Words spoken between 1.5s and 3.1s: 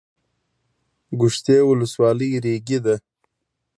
ولسوالۍ ریګي ده؟